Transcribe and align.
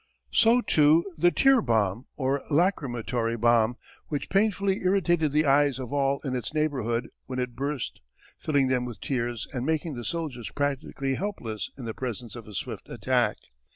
So 0.31 0.61
too 0.61 1.05
the 1.15 1.29
tear 1.29 1.61
bomb, 1.61 2.07
or 2.15 2.41
lachrymatory 2.49 3.35
bomb, 3.39 3.77
which 4.07 4.31
painfully 4.31 4.79
irritated 4.83 5.31
the 5.31 5.45
eyes 5.45 5.77
of 5.77 5.93
all 5.93 6.19
in 6.21 6.35
its 6.35 6.55
neighbourhood 6.55 7.09
when 7.27 7.37
it 7.37 7.55
burst, 7.55 8.01
filling 8.39 8.67
them 8.67 8.83
with 8.83 8.99
tears 8.99 9.47
and 9.53 9.63
making 9.63 9.93
the 9.93 10.03
soldiers 10.03 10.49
practically 10.49 11.13
helpless 11.13 11.69
in 11.77 11.85
the 11.85 11.93
presence 11.93 12.35
of 12.35 12.47
a 12.47 12.55
swift 12.55 12.89
attack. 12.89 13.37